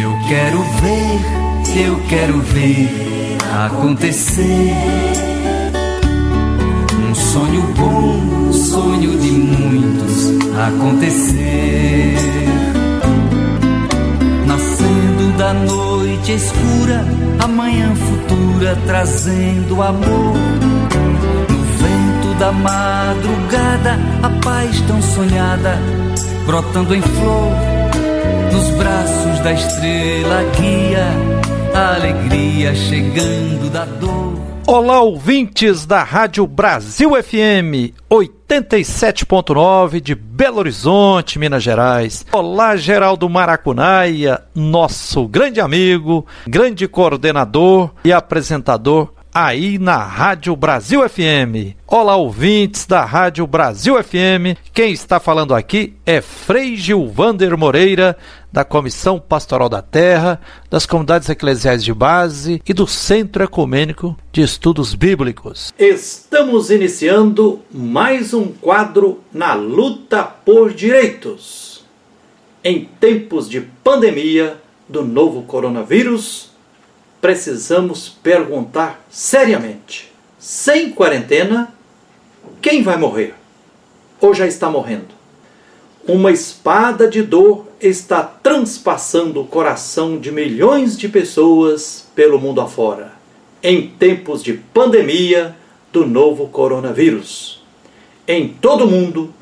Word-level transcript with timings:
Eu 0.00 0.18
quero 0.28 0.60
ver, 0.80 1.84
eu 1.86 2.00
quero 2.08 2.40
ver 2.40 3.36
acontecer. 3.64 4.74
Um 7.08 7.14
sonho 7.14 7.62
bom, 7.76 8.48
um 8.48 8.52
sonho 8.52 9.16
de 9.18 9.30
muitos 9.30 10.32
acontecer. 10.58 12.16
Nascendo 14.46 15.38
da 15.38 15.54
noite 15.54 16.32
escura, 16.32 17.04
amanhã 17.38 17.94
futura 17.94 18.76
trazendo 18.86 19.80
amor. 19.80 20.34
No 21.48 21.64
vento 21.78 22.38
da 22.40 22.50
madrugada, 22.50 23.98
a 24.24 24.30
paz 24.42 24.80
tão 24.88 25.00
sonhada, 25.00 25.78
brotando 26.46 26.94
em 26.96 27.02
flor 27.02 27.73
nos 28.64 28.70
braços 28.76 29.40
da 29.40 29.52
estrela 29.52 30.42
guia, 30.56 31.06
a 31.74 31.96
alegria 31.96 32.74
chegando 32.74 33.70
da 33.70 33.84
dor. 33.84 34.34
Olá, 34.66 35.02
ouvintes 35.02 35.84
da 35.84 36.02
Rádio 36.02 36.46
Brasil 36.46 37.10
FM 37.22 37.92
87.9 38.10 40.00
de 40.00 40.14
Belo 40.14 40.60
Horizonte, 40.60 41.38
Minas 41.38 41.62
Gerais. 41.62 42.24
Olá, 42.32 42.74
Geraldo 42.74 43.28
Maracunaia, 43.28 44.40
nosso 44.54 45.28
grande 45.28 45.60
amigo, 45.60 46.26
grande 46.46 46.88
coordenador 46.88 47.90
e 48.02 48.12
apresentador 48.12 49.12
aí 49.34 49.80
na 49.80 49.96
Rádio 49.96 50.54
Brasil 50.54 51.06
FM. 51.08 51.74
Olá, 51.88 52.14
ouvintes 52.14 52.86
da 52.86 53.04
Rádio 53.04 53.44
Brasil 53.48 54.00
FM. 54.00 54.56
Quem 54.72 54.92
está 54.92 55.18
falando 55.18 55.52
aqui 55.52 55.94
é 56.06 56.20
Frei 56.20 56.76
Gilvander 56.76 57.58
Moreira, 57.58 58.16
da 58.52 58.64
Comissão 58.64 59.18
Pastoral 59.18 59.68
da 59.68 59.82
Terra, 59.82 60.40
das 60.70 60.86
Comunidades 60.86 61.28
Eclesiais 61.28 61.82
de 61.82 61.92
Base 61.92 62.62
e 62.64 62.72
do 62.72 62.86
Centro 62.86 63.42
Ecumênico 63.42 64.16
de 64.30 64.40
Estudos 64.40 64.94
Bíblicos. 64.94 65.74
Estamos 65.76 66.70
iniciando 66.70 67.60
mais 67.72 68.32
um 68.32 68.52
quadro 68.52 69.20
na 69.32 69.54
luta 69.54 70.22
por 70.22 70.72
direitos. 70.72 71.84
Em 72.62 72.88
tempos 73.00 73.50
de 73.50 73.60
pandemia 73.60 74.58
do 74.88 75.04
novo 75.04 75.42
coronavírus, 75.42 76.53
precisamos 77.24 78.10
perguntar 78.22 79.02
seriamente: 79.10 80.12
sem 80.38 80.90
quarentena, 80.90 81.72
quem 82.60 82.82
vai 82.82 82.98
morrer? 82.98 83.32
Ou 84.20 84.34
já 84.34 84.46
está 84.46 84.68
morrendo? 84.68 85.14
Uma 86.06 86.30
espada 86.30 87.08
de 87.08 87.22
dor 87.22 87.66
está 87.80 88.22
transpassando 88.22 89.40
o 89.40 89.46
coração 89.46 90.18
de 90.18 90.30
milhões 90.30 90.98
de 90.98 91.08
pessoas 91.08 92.06
pelo 92.14 92.38
mundo 92.38 92.60
afora, 92.60 93.12
em 93.62 93.88
tempos 93.88 94.42
de 94.42 94.52
pandemia 94.52 95.56
do 95.90 96.06
novo 96.06 96.48
coronavírus. 96.48 97.64
Em 98.28 98.48
todo 98.48 98.84
o 98.84 98.90
mundo, 98.90 99.32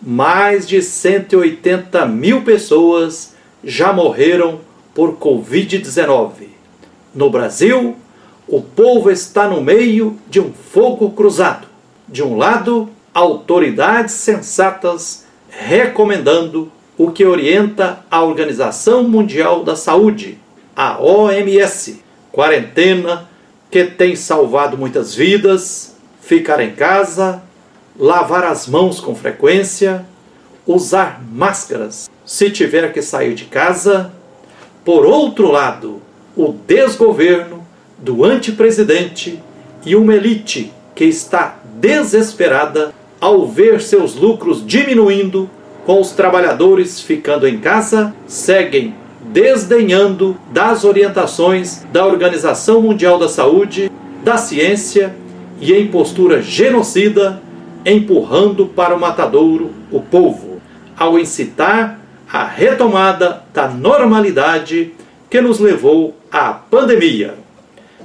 mais 0.00 0.66
de 0.66 0.80
180 0.80 2.06
mil 2.06 2.40
pessoas 2.44 3.34
já 3.62 3.92
morreram 3.92 4.60
por 4.94 5.18
Covid-19 5.18 6.56
no 7.16 7.30
Brasil, 7.30 7.96
o 8.46 8.60
povo 8.60 9.10
está 9.10 9.48
no 9.48 9.60
meio 9.60 10.18
de 10.28 10.38
um 10.38 10.52
fogo 10.52 11.10
cruzado. 11.10 11.66
De 12.06 12.22
um 12.22 12.36
lado, 12.36 12.88
autoridades 13.12 14.14
sensatas 14.14 15.24
recomendando 15.48 16.70
o 16.98 17.10
que 17.10 17.24
orienta 17.24 18.00
a 18.10 18.22
Organização 18.22 19.02
Mundial 19.02 19.64
da 19.64 19.74
Saúde, 19.74 20.38
a 20.76 21.02
OMS, 21.02 22.02
quarentena 22.30 23.28
que 23.70 23.84
tem 23.84 24.14
salvado 24.14 24.76
muitas 24.76 25.14
vidas, 25.14 25.96
ficar 26.20 26.60
em 26.60 26.72
casa, 26.72 27.42
lavar 27.98 28.44
as 28.44 28.66
mãos 28.66 29.00
com 29.00 29.14
frequência, 29.14 30.04
usar 30.66 31.22
máscaras 31.32 32.10
se 32.24 32.50
tiver 32.50 32.92
que 32.92 33.00
sair 33.00 33.34
de 33.34 33.46
casa. 33.46 34.12
Por 34.84 35.06
outro 35.06 35.50
lado, 35.50 36.02
o 36.36 36.52
desgoverno 36.66 37.66
do 37.98 38.22
antipresidente 38.22 39.42
e 39.84 39.96
uma 39.96 40.14
elite 40.14 40.70
que 40.94 41.04
está 41.04 41.56
desesperada 41.80 42.92
ao 43.20 43.46
ver 43.46 43.80
seus 43.80 44.14
lucros 44.14 44.64
diminuindo, 44.64 45.48
com 45.86 46.00
os 46.00 46.10
trabalhadores 46.10 47.00
ficando 47.00 47.48
em 47.48 47.58
casa, 47.58 48.14
seguem 48.26 48.94
desdenhando 49.32 50.36
das 50.52 50.84
orientações 50.84 51.84
da 51.92 52.04
Organização 52.04 52.82
Mundial 52.82 53.18
da 53.18 53.28
Saúde, 53.28 53.90
da 54.22 54.36
ciência 54.36 55.14
e 55.60 55.72
em 55.72 55.86
postura 55.86 56.42
genocida, 56.42 57.40
empurrando 57.84 58.66
para 58.66 58.94
o 58.94 59.00
matadouro 59.00 59.70
o 59.90 60.00
povo, 60.00 60.60
ao 60.96 61.18
incitar 61.18 62.00
a 62.30 62.44
retomada 62.44 63.42
da 63.54 63.68
normalidade 63.68 64.92
que 65.28 65.40
nos 65.40 65.58
levou 65.58 66.16
à 66.30 66.52
pandemia. 66.52 67.34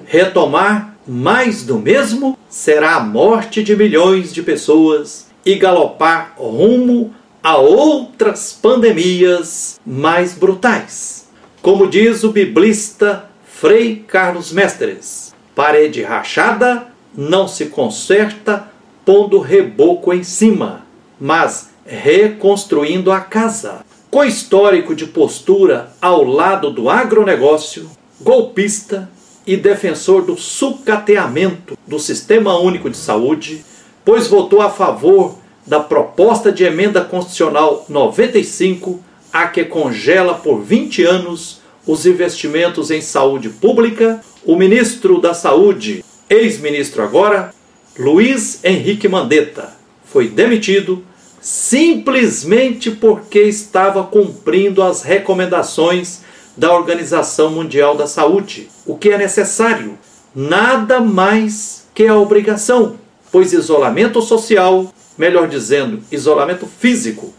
Retomar 0.06 0.96
mais 1.08 1.64
do 1.64 1.80
mesmo 1.80 2.38
será 2.50 2.96
a 2.96 3.00
morte 3.00 3.64
de 3.64 3.76
milhões 3.76 4.34
de 4.34 4.42
pessoas 4.42 5.28
e 5.46 5.56
galopar 5.56 6.34
rumo 6.38 7.14
a 7.44 7.58
outras 7.58 8.54
pandemias 8.54 9.80
mais 9.86 10.34
brutais. 10.34 11.28
Como 11.62 11.88
diz 11.88 12.24
o 12.24 12.32
biblista 12.32 13.26
Frei 13.46 14.04
Carlos 14.08 14.52
Mestres, 14.52 15.34
parede 15.56 16.04
rachada 16.04 16.88
não 17.16 17.48
se 17.48 17.68
conserta 17.68 18.68
pondo 19.06 19.40
reboco 19.40 20.14
em 20.14 20.24
cima, 20.24 20.86
mas 21.20 21.70
reconstruindo 21.86 23.12
a 23.12 23.20
casa 23.20 23.84
com 24.12 24.26
histórico 24.26 24.94
de 24.94 25.06
postura 25.06 25.94
ao 26.02 26.26
lado 26.26 26.70
do 26.70 26.90
agronegócio, 26.90 27.90
golpista 28.20 29.10
e 29.48 29.56
defensor 29.56 30.24
do 30.24 30.36
sucateamento 30.36 31.78
do 31.88 31.98
Sistema 31.98 32.60
Único 32.60 32.90
de 32.90 32.98
Saúde, 32.98 33.64
pois 34.04 34.28
votou 34.28 34.62
a 34.62 34.70
favor 34.70 35.38
da 35.66 35.80
proposta 35.80 36.52
de 36.52 36.66
emenda 36.66 37.02
constitucional 37.02 37.86
95, 37.88 39.00
a 39.32 39.48
que 39.48 39.64
congela 39.64 40.34
por 40.34 40.62
20 40.62 41.06
anos 41.06 41.62
os 41.88 42.06
investimentos 42.06 42.92
em 42.92 43.00
saúde 43.00 43.48
pública, 43.48 44.22
o 44.46 44.58
ministro 44.58 45.22
da 45.22 45.34
Saúde, 45.34 46.04
ex-ministro 46.30 47.02
agora, 47.02 47.54
Luiz 47.98 48.60
Henrique 48.64 49.08
Mandetta, 49.08 49.74
foi 50.04 50.28
demitido 50.28 51.02
simplesmente 51.42 52.92
porque 52.92 53.42
estava 53.42 54.04
cumprindo 54.04 54.84
as 54.84 55.02
recomendações 55.02 56.22
da 56.56 56.72
Organização 56.72 57.50
Mundial 57.50 57.98
da 57.98 58.06
Saúde, 58.06 58.70
o 58.86 58.96
que 58.96 59.10
é 59.10 59.18
necessário, 59.18 59.98
nada 60.36 61.00
mais 61.00 61.88
que 61.96 62.06
a 62.06 62.16
obrigação, 62.16 62.98
pois 63.32 63.54
isolamento 63.54 64.22
social, 64.22 64.94
melhor 65.18 65.48
dizendo, 65.48 66.04
isolamento 66.12 66.68
físico 66.68 67.34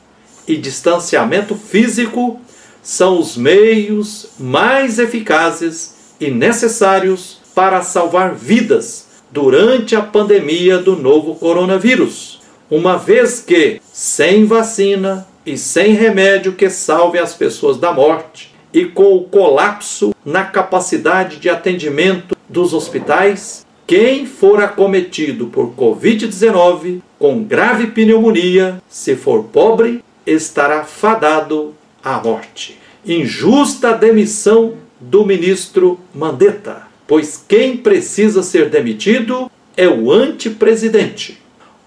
e 0.48 0.56
distanciamento 0.56 1.54
físico 1.54 2.41
são 2.82 3.20
os 3.20 3.36
meios 3.36 4.30
mais 4.38 4.98
eficazes 4.98 5.94
e 6.18 6.28
necessários 6.28 7.41
para 7.54 7.82
salvar 7.82 8.34
vidas 8.34 9.06
durante 9.30 9.94
a 9.94 10.00
pandemia 10.00 10.78
do 10.78 10.96
novo 10.96 11.36
coronavírus 11.36 12.41
uma 12.75 12.97
vez 12.97 13.38
que, 13.38 13.83
sem 13.93 14.47
vacina 14.47 15.28
e 15.44 15.59
sem 15.59 15.93
remédio 15.93 16.55
que 16.55 16.71
salve 16.71 17.19
as 17.19 17.34
pessoas 17.34 17.77
da 17.77 17.93
morte, 17.93 18.50
e 18.72 18.87
com 18.87 19.15
o 19.15 19.24
colapso 19.24 20.15
na 20.24 20.45
capacidade 20.45 21.36
de 21.36 21.51
atendimento 21.51 22.34
dos 22.48 22.72
hospitais, 22.72 23.66
quem 23.86 24.24
for 24.24 24.63
acometido 24.63 25.48
por 25.48 25.74
Covid-19 25.77 27.03
com 27.19 27.45
grave 27.45 27.89
pneumonia, 27.89 28.83
se 28.89 29.16
for 29.16 29.45
pobre, 29.45 30.03
estará 30.27 30.83
fadado 30.83 31.75
à 32.03 32.22
morte. 32.22 32.78
Injusta 33.04 33.92
demissão 33.92 34.77
do 34.98 35.27
ministro 35.27 36.01
Mandetta, 36.15 36.84
pois 37.07 37.45
quem 37.47 37.77
precisa 37.77 38.42
ser 38.42 38.71
demitido 38.71 39.51
é 39.77 39.86
o 39.86 40.10
antepresidente. 40.10 41.41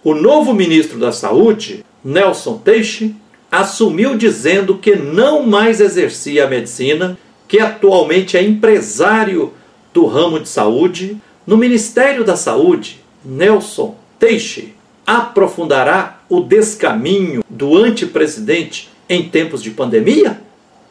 O 0.06 0.14
novo 0.14 0.54
ministro 0.54 1.00
da 1.00 1.12
Saúde, 1.12 1.84
Nelson 2.04 2.60
Teixe, 2.60 3.16
assumiu 3.52 4.16
dizendo 4.16 4.78
que 4.78 4.96
não 4.96 5.42
mais 5.42 5.82
exercia 5.82 6.46
a 6.46 6.48
medicina, 6.48 7.18
que 7.48 7.58
atualmente 7.58 8.38
é 8.38 8.44
empresário 8.44 9.52
do 9.92 10.06
ramo 10.06 10.40
de 10.40 10.48
saúde. 10.48 11.18
No 11.48 11.58
Ministério 11.58 12.24
da 12.24 12.36
Saúde, 12.36 13.02
Nelson 13.26 13.96
Teixe 14.20 14.76
aprofundará 15.08 16.20
o 16.30 16.40
descaminho 16.40 17.44
do 17.50 17.76
antepresidente 17.76 18.92
em 19.10 19.28
tempos 19.28 19.64
de 19.64 19.72
pandemia? 19.72 20.40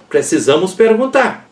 Precisamos 0.09 0.75
perguntar. 0.75 1.49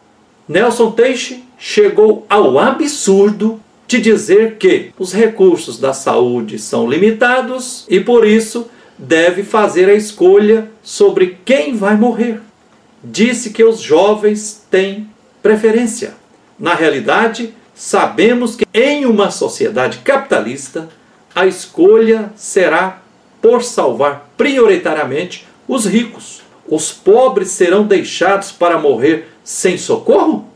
Nelson 0.48 0.90
Teixe 0.90 1.44
chegou 1.56 2.26
ao 2.28 2.58
absurdo 2.58 3.60
de 3.86 4.00
dizer 4.00 4.56
que 4.56 4.92
os 4.98 5.12
recursos 5.12 5.78
da 5.78 5.92
saúde 5.92 6.58
são 6.58 6.88
limitados 6.88 7.84
e 7.88 8.00
por 8.00 8.26
isso 8.26 8.68
deve 8.98 9.42
fazer 9.42 9.88
a 9.88 9.94
escolha 9.94 10.70
sobre 10.82 11.38
quem 11.44 11.76
vai 11.76 11.96
morrer. 11.96 12.40
Disse 13.02 13.50
que 13.50 13.64
os 13.64 13.80
jovens 13.80 14.64
têm 14.70 15.08
preferência. 15.42 16.14
Na 16.58 16.74
realidade, 16.74 17.52
sabemos 17.74 18.54
que 18.54 18.64
em 18.72 19.04
uma 19.04 19.30
sociedade 19.30 19.98
capitalista, 19.98 20.88
a 21.34 21.46
escolha 21.46 22.32
será 22.36 23.02
por 23.40 23.62
salvar 23.62 24.30
prioritariamente 24.36 25.46
os 25.66 25.86
ricos. 25.86 26.42
Os 26.68 26.92
pobres 26.92 27.48
serão 27.48 27.84
deixados 27.84 28.52
para 28.52 28.78
morrer 28.78 29.28
sem 29.42 29.76
socorro? 29.76 30.51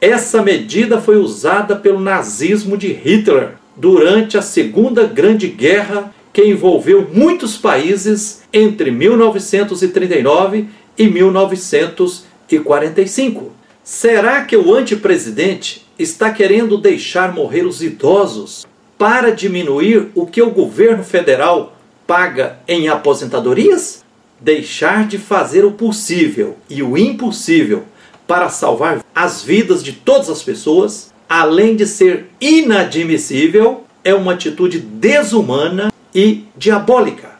Essa 0.00 0.42
medida 0.42 1.00
foi 1.00 1.16
usada 1.16 1.74
pelo 1.74 2.00
nazismo 2.00 2.76
de 2.76 2.92
Hitler 2.92 3.54
durante 3.74 4.36
a 4.36 4.42
Segunda 4.42 5.04
Grande 5.04 5.48
Guerra, 5.48 6.14
que 6.34 6.44
envolveu 6.44 7.08
muitos 7.10 7.56
países 7.56 8.42
entre 8.52 8.90
1939 8.90 10.68
e 10.98 11.08
1945. 11.08 13.52
Será 13.82 14.44
que 14.44 14.54
o 14.56 14.74
antepresidente 14.74 15.86
está 15.98 16.30
querendo 16.30 16.76
deixar 16.76 17.32
morrer 17.32 17.64
os 17.64 17.82
idosos 17.82 18.66
para 18.98 19.30
diminuir 19.30 20.08
o 20.14 20.26
que 20.26 20.42
o 20.42 20.50
governo 20.50 21.04
federal 21.04 21.74
paga 22.06 22.58
em 22.68 22.88
aposentadorias? 22.88 24.04
Deixar 24.38 25.06
de 25.06 25.16
fazer 25.16 25.64
o 25.64 25.72
possível 25.72 26.58
e 26.68 26.82
o 26.82 26.98
impossível 26.98 27.84
para 28.26 28.50
salvar 28.50 29.05
as 29.16 29.42
vidas 29.42 29.82
de 29.82 29.92
todas 29.92 30.28
as 30.28 30.42
pessoas, 30.42 31.10
além 31.26 31.74
de 31.74 31.86
ser 31.86 32.26
inadmissível, 32.38 33.84
é 34.04 34.14
uma 34.14 34.34
atitude 34.34 34.78
desumana 34.78 35.90
e 36.14 36.44
diabólica. 36.54 37.30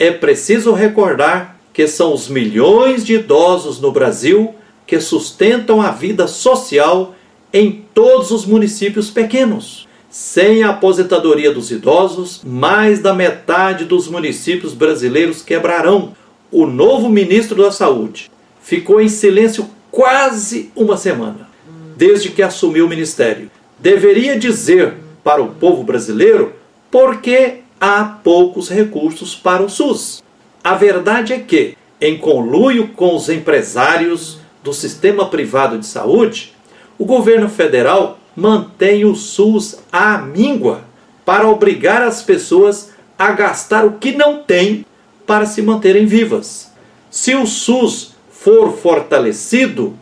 É 0.00 0.10
preciso 0.10 0.72
recordar 0.72 1.56
que 1.72 1.86
são 1.86 2.12
os 2.12 2.28
milhões 2.28 3.06
de 3.06 3.14
idosos 3.14 3.80
no 3.80 3.92
Brasil 3.92 4.52
que 4.84 4.98
sustentam 4.98 5.80
a 5.80 5.92
vida 5.92 6.26
social 6.26 7.14
em 7.52 7.84
todos 7.94 8.32
os 8.32 8.44
municípios 8.44 9.08
pequenos. 9.08 9.86
Sem 10.10 10.64
a 10.64 10.70
aposentadoria 10.70 11.52
dos 11.52 11.70
idosos, 11.70 12.42
mais 12.44 12.98
da 12.98 13.14
metade 13.14 13.84
dos 13.84 14.08
municípios 14.08 14.74
brasileiros 14.74 15.40
quebrarão. 15.40 16.16
O 16.50 16.66
novo 16.66 17.08
ministro 17.08 17.62
da 17.62 17.70
Saúde 17.70 18.28
ficou 18.60 19.00
em 19.00 19.08
silêncio 19.08 19.70
quase 19.92 20.72
uma 20.74 20.96
semana, 20.96 21.48
desde 21.96 22.30
que 22.30 22.42
assumiu 22.42 22.86
o 22.86 22.88
ministério. 22.88 23.50
Deveria 23.78 24.38
dizer 24.38 24.94
para 25.22 25.42
o 25.42 25.48
povo 25.48 25.84
brasileiro 25.84 26.54
por 26.90 27.20
que 27.20 27.58
há 27.78 28.04
poucos 28.24 28.70
recursos 28.70 29.36
para 29.36 29.62
o 29.62 29.68
SUS. 29.68 30.22
A 30.64 30.74
verdade 30.74 31.34
é 31.34 31.38
que, 31.38 31.76
em 32.00 32.16
conluio 32.16 32.88
com 32.88 33.14
os 33.14 33.28
empresários 33.28 34.38
do 34.64 34.72
sistema 34.72 35.28
privado 35.28 35.78
de 35.78 35.86
saúde, 35.86 36.54
o 36.98 37.04
governo 37.04 37.48
federal 37.48 38.18
mantém 38.34 39.04
o 39.04 39.14
SUS 39.14 39.78
à 39.92 40.18
míngua 40.18 40.84
para 41.24 41.48
obrigar 41.48 42.02
as 42.02 42.22
pessoas 42.22 42.90
a 43.18 43.30
gastar 43.32 43.84
o 43.84 43.92
que 43.92 44.12
não 44.12 44.42
têm 44.42 44.86
para 45.26 45.44
se 45.44 45.60
manterem 45.60 46.06
vivas. 46.06 46.72
Se 47.10 47.34
o 47.34 47.46
SUS 47.46 48.11
for 48.42 48.72
fortalecido, 48.72 49.94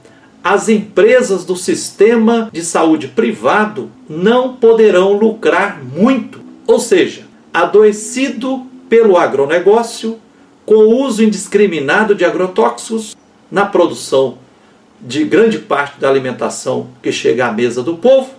as 0.42 0.68
empresas 0.68 1.44
do 1.44 1.54
sistema 1.54 2.48
de 2.50 2.62
saúde 2.62 3.08
privado 3.08 3.90
não 4.08 4.54
poderão 4.54 5.12
lucrar 5.12 5.82
muito. 5.84 6.40
Ou 6.66 6.78
seja, 6.78 7.24
adoecido 7.52 8.66
pelo 8.88 9.18
agronegócio, 9.18 10.18
com 10.64 10.74
o 10.74 11.04
uso 11.04 11.22
indiscriminado 11.22 12.14
de 12.14 12.24
agrotóxicos 12.24 13.16
na 13.50 13.66
produção 13.66 14.38
de 15.00 15.24
grande 15.24 15.58
parte 15.58 16.00
da 16.00 16.08
alimentação 16.08 16.88
que 17.02 17.12
chega 17.12 17.46
à 17.46 17.52
mesa 17.52 17.82
do 17.82 17.96
povo, 17.96 18.30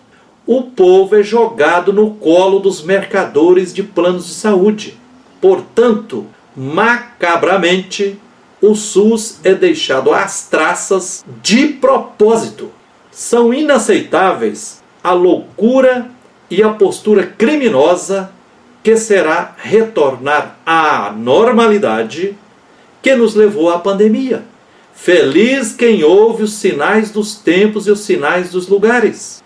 o 0.48 0.64
povo 0.64 1.16
é 1.16 1.22
jogado 1.22 1.94
no 1.94 2.12
colo 2.12 2.60
dos 2.60 2.82
mercadores 2.82 3.74
de 3.74 3.84
planos 3.84 4.26
de 4.28 4.34
saúde. 4.34 4.98
Portanto, 5.40 6.26
macabramente, 6.56 8.20
o 8.62 8.76
SUS 8.76 9.40
é 9.44 9.54
deixado 9.56 10.14
às 10.14 10.48
traças 10.48 11.26
de 11.42 11.68
propósito. 11.68 12.70
São 13.12 13.54
inaceitáveis 13.54 14.82
a 15.04 15.12
loucura 15.12 16.12
e 16.50 16.62
a 16.62 16.70
postura 16.70 17.26
criminosa 17.26 18.32
que 18.84 18.96
será 18.98 19.56
retornar 19.58 20.60
à 20.66 21.12
normalidade 21.12 22.38
que 23.02 23.16
nos 23.16 23.36
levou 23.36 23.70
à 23.70 23.80
pandemia. 23.80 24.44
Feliz 24.94 25.74
quem 25.74 26.04
ouve 26.04 26.44
os 26.44 26.54
sinais 26.54 27.10
dos 27.10 27.36
tempos 27.36 27.88
e 27.88 27.92
os 27.92 28.02
sinais 28.02 28.52
dos 28.52 28.68
lugares. 28.68 29.44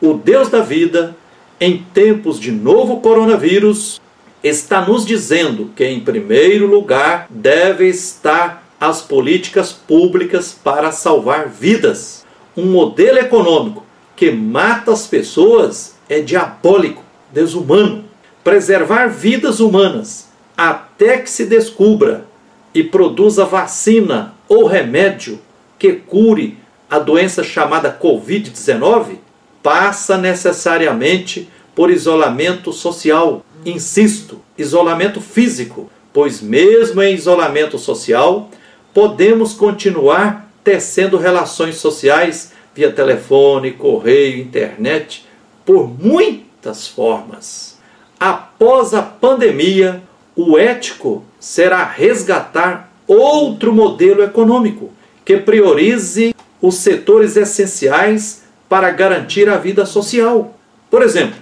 O 0.00 0.14
Deus 0.14 0.48
da 0.48 0.60
vida, 0.60 1.16
em 1.58 1.78
tempos 1.94 2.38
de 2.38 2.52
novo 2.52 3.00
coronavírus, 3.00 4.00
está 4.42 4.80
nos 4.80 5.04
dizendo 5.04 5.70
que, 5.74 5.84
em 5.84 6.00
primeiro 6.00 6.66
lugar, 6.66 7.26
deve 7.30 7.88
estar 7.88 8.64
as 8.80 9.00
políticas 9.02 9.72
públicas 9.72 10.52
para 10.52 10.92
salvar 10.92 11.48
vidas. 11.48 12.24
Um 12.56 12.66
modelo 12.66 13.18
econômico 13.18 13.84
que 14.14 14.30
mata 14.30 14.92
as 14.92 15.06
pessoas 15.06 15.96
é 16.08 16.20
diabólico, 16.20 17.02
desumano. 17.32 18.04
Preservar 18.42 19.08
vidas 19.08 19.60
humanas 19.60 20.28
até 20.56 21.18
que 21.18 21.30
se 21.30 21.44
descubra 21.44 22.26
e 22.74 22.82
produza 22.82 23.44
vacina 23.44 24.34
ou 24.48 24.66
remédio 24.66 25.40
que 25.78 25.92
cure 25.92 26.58
a 26.90 26.98
doença 26.98 27.44
chamada 27.44 27.96
Covid-19 28.00 29.18
passa 29.62 30.16
necessariamente 30.16 31.48
por 31.74 31.90
isolamento 31.90 32.72
social. 32.72 33.44
Insisto, 33.64 34.40
isolamento 34.56 35.20
físico, 35.20 35.90
pois, 36.12 36.40
mesmo 36.40 37.02
em 37.02 37.14
isolamento 37.14 37.78
social, 37.78 38.50
podemos 38.94 39.52
continuar 39.52 40.50
tecendo 40.64 41.16
relações 41.16 41.76
sociais 41.76 42.52
via 42.74 42.92
telefone, 42.92 43.72
correio, 43.72 44.38
internet, 44.40 45.26
por 45.64 45.88
muitas 45.88 46.86
formas. 46.86 47.78
Após 48.18 48.94
a 48.94 49.02
pandemia, 49.02 50.02
o 50.34 50.58
ético 50.58 51.24
será 51.40 51.84
resgatar 51.84 52.92
outro 53.06 53.72
modelo 53.72 54.22
econômico 54.22 54.92
que 55.24 55.36
priorize 55.36 56.34
os 56.60 56.76
setores 56.76 57.36
essenciais 57.36 58.44
para 58.68 58.90
garantir 58.90 59.48
a 59.48 59.56
vida 59.56 59.86
social. 59.86 60.54
Por 60.90 61.02
exemplo, 61.02 61.38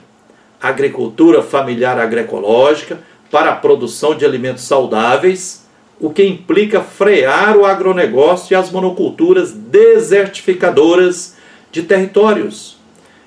agricultura 0.68 1.42
familiar 1.42 1.98
agroecológica 1.98 2.98
para 3.30 3.50
a 3.50 3.56
produção 3.56 4.14
de 4.14 4.24
alimentos 4.24 4.64
saudáveis, 4.64 5.66
o 5.98 6.10
que 6.10 6.24
implica 6.24 6.80
frear 6.80 7.56
o 7.56 7.64
agronegócio 7.64 8.54
e 8.54 8.56
as 8.56 8.70
monoculturas 8.70 9.52
desertificadoras 9.52 11.36
de 11.72 11.82
territórios, 11.82 12.76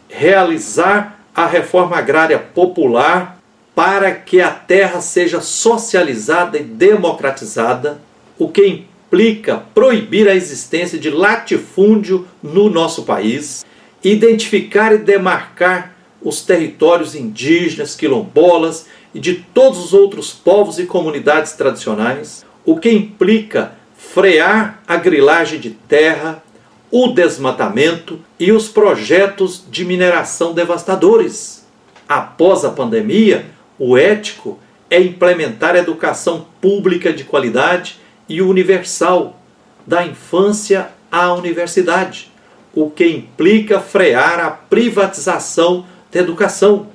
realizar 0.08 1.20
a 1.36 1.46
reforma 1.46 1.98
agrária 1.98 2.40
popular 2.40 3.40
para 3.76 4.12
que 4.12 4.42
a 4.42 4.52
terra 4.52 5.02
seja 5.02 5.40
socializada 5.40 6.58
e 6.58 6.64
democratizada 6.64 8.02
o 8.38 8.50
que 8.50 8.66
implica 8.66 9.64
proibir 9.74 10.28
a 10.28 10.36
existência 10.36 11.00
de 11.00 11.10
latifúndio 11.10 12.28
no 12.44 12.70
nosso 12.70 13.04
país, 13.04 13.66
identificar 14.04 14.94
e 14.94 14.98
demarcar 14.98 15.96
os 16.22 16.42
territórios 16.42 17.16
indígenas, 17.16 17.96
quilombolas 17.96 18.88
e 19.14 19.20
de 19.20 19.36
todos 19.36 19.80
os 19.80 19.94
outros 19.94 20.32
povos 20.32 20.78
e 20.80 20.86
comunidades 20.86 21.54
tradicionais, 21.54 22.46
o 22.66 22.78
que 22.78 22.92
implica 22.92 23.74
frear 23.98 24.82
a 24.88 24.96
grilagem 24.98 25.60
de 25.60 25.72
terra, 25.72 26.44
o 26.92 27.08
desmatamento 27.08 28.20
e 28.40 28.52
os 28.52 28.68
projetos 28.68 29.64
de 29.70 29.86
mineração 29.86 30.54
devastadores. 30.54 31.66
Após 32.08 32.66
a 32.66 32.70
pandemia, 32.70 33.46
o 33.78 33.98
ético 33.98 34.60
é 34.90 35.00
implementar 35.00 35.76
a 35.76 35.80
educação 35.80 36.48
pública 36.60 37.14
de 37.14 37.24
qualidade 37.24 38.00
e 38.28 38.42
universal, 38.42 39.40
da 39.86 40.06
infância 40.06 40.90
à 41.12 41.34
universidade, 41.34 42.32
o 42.74 42.90
que 42.90 43.08
implica 43.08 43.80
frear 43.80 44.40
a 44.40 44.52
privatização 44.52 45.86
da 46.12 46.20
educação, 46.20 46.88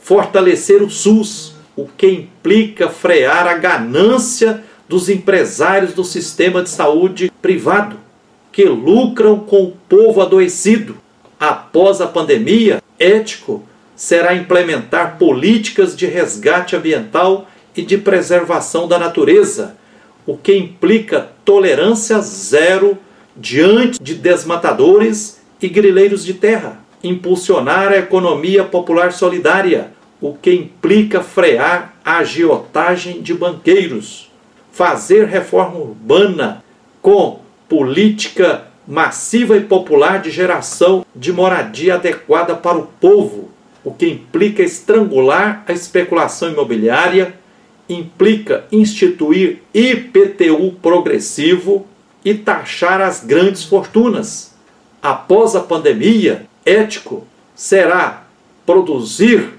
fortalecer 0.00 0.82
o 0.82 0.90
SUS, 0.90 1.54
o 1.76 1.86
que 1.86 2.06
implica 2.06 2.88
frear 2.88 3.46
a 3.46 3.54
ganância 3.54 4.62
dos 4.88 5.08
empresários 5.08 5.94
do 5.94 6.04
sistema 6.04 6.62
de 6.62 6.68
saúde 6.68 7.32
privado, 7.40 7.96
que 8.50 8.64
lucram 8.64 9.38
com 9.38 9.64
o 9.64 9.76
povo 9.88 10.20
adoecido. 10.20 10.96
Após 11.40 12.00
a 12.00 12.06
pandemia, 12.06 12.82
ético 12.98 13.62
será 13.96 14.34
implementar 14.34 15.16
políticas 15.16 15.96
de 15.96 16.06
resgate 16.06 16.76
ambiental 16.76 17.48
e 17.74 17.82
de 17.82 17.96
preservação 17.96 18.86
da 18.86 18.98
natureza, 18.98 19.76
o 20.26 20.36
que 20.36 20.54
implica 20.54 21.30
tolerância 21.44 22.20
zero 22.20 22.98
diante 23.36 24.02
de 24.02 24.14
desmatadores 24.14 25.40
e 25.60 25.68
grileiros 25.68 26.24
de 26.24 26.34
terra. 26.34 26.81
Impulsionar 27.02 27.92
a 27.92 27.98
economia 27.98 28.64
popular 28.64 29.12
solidária, 29.12 29.90
o 30.20 30.34
que 30.34 30.52
implica 30.52 31.20
frear 31.20 31.94
a 32.04 32.18
agiotagem 32.18 33.20
de 33.20 33.34
banqueiros. 33.34 34.30
Fazer 34.70 35.26
reforma 35.26 35.78
urbana 35.78 36.62
com 37.00 37.40
política 37.68 38.68
massiva 38.86 39.56
e 39.56 39.60
popular 39.60 40.20
de 40.20 40.30
geração 40.30 41.04
de 41.14 41.32
moradia 41.32 41.94
adequada 41.94 42.54
para 42.54 42.78
o 42.78 42.86
povo, 42.86 43.50
o 43.84 43.92
que 43.92 44.06
implica 44.06 44.62
estrangular 44.62 45.64
a 45.66 45.72
especulação 45.72 46.50
imobiliária, 46.50 47.34
implica 47.88 48.64
instituir 48.70 49.62
IPTU 49.74 50.72
progressivo 50.80 51.86
e 52.24 52.34
taxar 52.34 53.00
as 53.00 53.24
grandes 53.24 53.64
fortunas. 53.64 54.54
Após 55.02 55.56
a 55.56 55.60
pandemia, 55.60 56.46
ético 56.64 57.26
será 57.54 58.24
produzir 58.64 59.50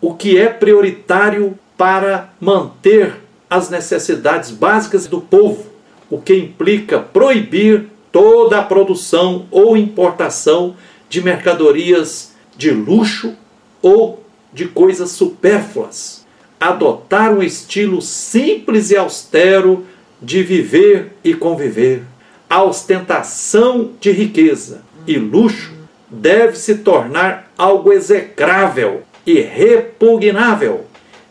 o 0.00 0.14
que 0.14 0.38
é 0.38 0.48
prioritário 0.48 1.58
para 1.76 2.32
manter 2.40 3.14
as 3.48 3.70
necessidades 3.70 4.50
básicas 4.50 5.06
do 5.06 5.20
povo, 5.20 5.66
o 6.10 6.20
que 6.20 6.34
implica 6.34 6.98
proibir 6.98 7.86
toda 8.12 8.58
a 8.58 8.62
produção 8.62 9.46
ou 9.50 9.76
importação 9.76 10.76
de 11.08 11.22
mercadorias 11.22 12.32
de 12.56 12.70
luxo 12.70 13.34
ou 13.82 14.24
de 14.52 14.66
coisas 14.66 15.10
supérfluas. 15.10 16.24
Adotar 16.60 17.32
um 17.32 17.42
estilo 17.42 18.00
simples 18.00 18.90
e 18.90 18.96
austero 18.96 19.84
de 20.22 20.42
viver 20.42 21.12
e 21.24 21.34
conviver. 21.34 22.02
A 22.48 22.62
ostentação 22.62 23.90
de 24.00 24.12
riqueza 24.12 24.82
e 25.06 25.18
luxo 25.18 25.72
deve 26.20 26.56
se 26.56 26.76
tornar 26.76 27.52
algo 27.56 27.92
execrável 27.92 29.02
e 29.26 29.40
repugnável. 29.40 30.86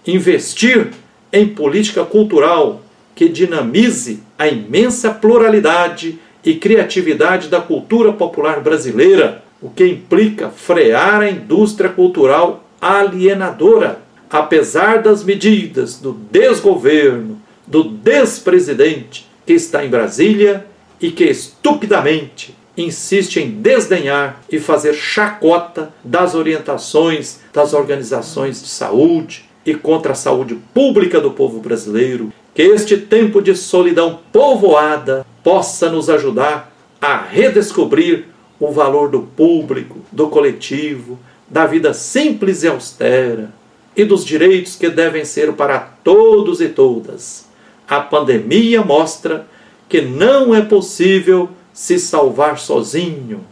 Investir 0.05 0.89
em 1.31 1.47
política 1.47 2.03
cultural 2.03 2.81
que 3.15 3.29
dinamize 3.29 4.21
a 4.37 4.47
imensa 4.47 5.11
pluralidade 5.11 6.19
e 6.43 6.55
criatividade 6.55 7.47
da 7.47 7.61
cultura 7.61 8.11
popular 8.11 8.59
brasileira, 8.59 9.43
o 9.61 9.69
que 9.69 9.85
implica 9.85 10.49
frear 10.49 11.21
a 11.21 11.29
indústria 11.29 11.89
cultural 11.89 12.67
alienadora. 12.81 13.99
Apesar 14.29 15.01
das 15.01 15.23
medidas 15.23 15.99
do 15.99 16.11
desgoverno, 16.11 17.39
do 17.65 17.83
despresidente 17.83 19.27
que 19.45 19.53
está 19.53 19.85
em 19.85 19.89
Brasília 19.89 20.65
e 20.99 21.11
que 21.11 21.23
estupidamente 21.25 22.55
insiste 22.77 23.37
em 23.37 23.49
desdenhar 23.49 24.41
e 24.49 24.59
fazer 24.59 24.93
chacota 24.93 25.93
das 26.03 26.33
orientações 26.33 27.39
das 27.53 27.73
organizações 27.73 28.61
de 28.61 28.67
saúde 28.67 29.45
e 29.65 29.73
contra 29.73 30.13
a 30.13 30.15
saúde 30.15 30.55
pública 30.73 31.21
do 31.21 31.31
povo 31.31 31.59
brasileiro, 31.59 32.33
que 32.53 32.61
este 32.61 32.97
tempo 32.97 33.41
de 33.41 33.55
solidão 33.55 34.19
povoada 34.31 35.25
possa 35.43 35.89
nos 35.89 36.09
ajudar 36.09 36.73
a 37.01 37.17
redescobrir 37.17 38.25
o 38.59 38.71
valor 38.71 39.09
do 39.09 39.21
público, 39.21 39.99
do 40.11 40.27
coletivo, 40.27 41.19
da 41.49 41.65
vida 41.65 41.93
simples 41.93 42.63
e 42.63 42.67
austera 42.67 43.53
e 43.95 44.03
dos 44.03 44.25
direitos 44.25 44.75
que 44.75 44.89
devem 44.89 45.23
ser 45.23 45.53
para 45.53 45.79
todos 45.79 46.61
e 46.61 46.69
todas. 46.69 47.47
A 47.87 47.99
pandemia 47.99 48.81
mostra 48.81 49.45
que 49.87 50.01
não 50.01 50.55
é 50.55 50.61
possível 50.61 51.49
se 51.73 51.97
salvar 51.97 52.59
sozinho. 52.59 53.43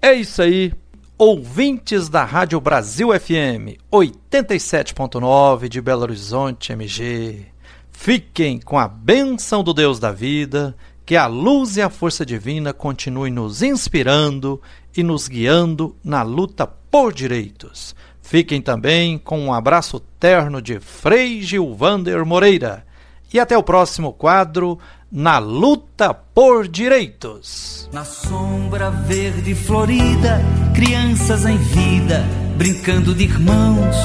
É 0.00 0.14
isso 0.14 0.40
aí, 0.40 0.72
ouvintes 1.18 2.08
da 2.08 2.24
Rádio 2.24 2.60
Brasil 2.60 3.08
FM 3.08 3.78
87.9 3.92 5.68
de 5.68 5.80
Belo 5.80 6.02
Horizonte, 6.02 6.72
MG. 6.72 7.46
Fiquem 7.92 8.58
com 8.58 8.78
a 8.78 8.88
bênção 8.88 9.62
do 9.62 9.74
Deus 9.74 9.98
da 9.98 10.10
vida, 10.10 10.76
que 11.04 11.16
a 11.16 11.26
luz 11.26 11.76
e 11.76 11.82
a 11.82 11.90
força 11.90 12.26
divina 12.26 12.72
continuem 12.72 13.32
nos 13.32 13.62
inspirando 13.62 14.60
e 14.96 15.02
nos 15.02 15.28
guiando 15.28 15.94
na 16.02 16.22
luta 16.22 16.66
por 16.66 17.12
direitos. 17.12 17.94
Fiquem 18.22 18.60
também 18.60 19.18
com 19.18 19.38
um 19.38 19.52
abraço 19.52 20.00
terno 20.18 20.60
de 20.60 20.80
Frei 20.80 21.42
Gilvander 21.42 22.24
Moreira. 22.26 22.84
E 23.32 23.38
até 23.38 23.56
o 23.56 23.62
próximo 23.62 24.12
quadro 24.12 24.78
Na 25.10 25.38
Luta 25.38 26.12
por 26.12 26.66
Direitos. 26.66 27.88
Na 27.92 28.04
sombra 28.04 28.90
verde 28.90 29.54
florida, 29.54 30.40
crianças 30.74 31.46
em 31.46 31.56
vida, 31.56 32.24
brincando 32.56 33.14
de 33.14 33.22
irmãos. 33.22 33.96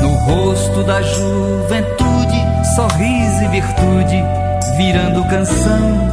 No 0.00 0.08
rosto 0.08 0.82
da 0.84 1.02
juventude, 1.02 2.40
sorriso 2.74 3.44
e 3.44 3.48
virtude, 3.48 4.22
virando 4.78 5.28
canção. 5.28 6.08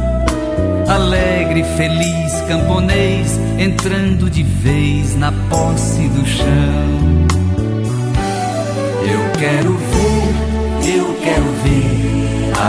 Alegre, 0.86 1.64
feliz, 1.64 2.42
camponês, 2.46 3.38
entrando 3.58 4.28
de 4.28 4.42
vez 4.42 5.16
na 5.16 5.32
posse 5.48 6.06
do 6.08 6.26
chão. 6.26 7.26
Eu 9.10 9.40
quero 9.40 9.72
ver, 9.72 10.98
eu 10.98 11.14
quero 11.22 11.52
ver 11.64 11.95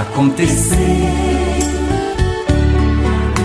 acontecer. 0.01 0.77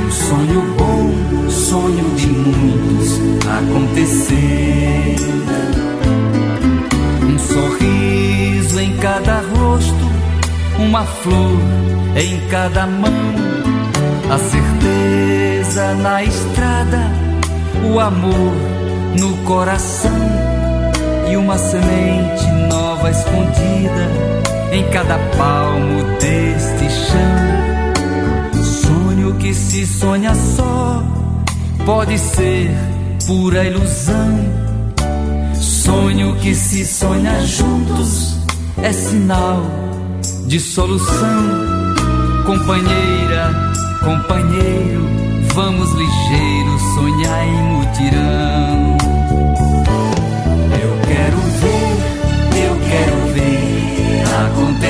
Um 0.05 0.11
sonho 0.11 0.75
bom, 0.77 1.51
sonho 1.51 2.15
de 2.17 2.27
muitos 2.27 3.21
acontecer. 3.47 5.17
Um 7.23 7.39
sorriso 7.39 8.81
em 8.81 8.97
cada 8.99 9.43
rosto, 9.57 10.11
uma 10.79 11.05
flor 11.05 11.59
em 12.17 12.41
cada 12.49 12.87
mão 12.87 13.53
a 14.33 14.39
certeza 14.39 15.95
na 15.97 16.25
estrada, 16.25 17.11
o 17.85 18.01
amor 18.01 18.53
no 19.19 19.37
coração 19.45 20.17
e 21.31 21.37
uma 21.37 21.59
semente 21.59 22.47
nova 23.03 23.11
escondida 23.11 24.09
em 24.71 24.89
cada 24.91 25.19
palmo 25.37 26.03
deste 26.21 26.89
chão. 26.89 28.63
Sonho 28.63 29.35
que 29.35 29.53
se 29.53 29.85
sonha 29.85 30.33
só 30.35 31.03
pode 31.85 32.17
ser 32.17 32.71
pura 33.27 33.65
ilusão. 33.65 34.39
Sonho 35.55 36.37
que 36.37 36.55
se 36.55 36.87
sonha 36.87 37.45
juntos 37.45 38.39
é 38.81 38.93
sinal 38.93 39.63
de 40.47 40.61
solução, 40.61 41.95
companheira 42.47 43.73
companheiro, 44.05 45.07
vamos 45.55 45.91
ligeiro 45.93 46.79
sonhar 46.95 47.47
em 47.47 47.63
mutirão. 47.63 49.02
juntos. 54.51 54.82